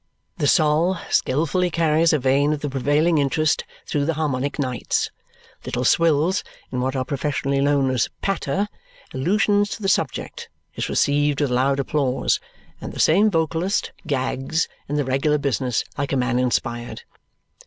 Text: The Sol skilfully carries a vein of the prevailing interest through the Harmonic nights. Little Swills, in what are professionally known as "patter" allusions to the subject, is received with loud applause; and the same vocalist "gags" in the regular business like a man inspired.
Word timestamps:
The 0.37 0.47
Sol 0.47 0.97
skilfully 1.11 1.69
carries 1.69 2.11
a 2.11 2.17
vein 2.17 2.53
of 2.53 2.61
the 2.61 2.71
prevailing 2.71 3.19
interest 3.19 3.65
through 3.85 4.05
the 4.05 4.15
Harmonic 4.15 4.57
nights. 4.57 5.11
Little 5.63 5.85
Swills, 5.85 6.43
in 6.71 6.81
what 6.81 6.95
are 6.95 7.05
professionally 7.05 7.61
known 7.61 7.91
as 7.91 8.09
"patter" 8.19 8.67
allusions 9.13 9.69
to 9.75 9.83
the 9.83 9.87
subject, 9.87 10.49
is 10.73 10.89
received 10.89 11.39
with 11.39 11.51
loud 11.51 11.79
applause; 11.79 12.39
and 12.81 12.93
the 12.93 12.99
same 12.99 13.29
vocalist 13.29 13.91
"gags" 14.07 14.67
in 14.89 14.95
the 14.95 15.05
regular 15.05 15.37
business 15.37 15.83
like 15.99 16.11
a 16.11 16.17
man 16.17 16.39
inspired. 16.39 17.03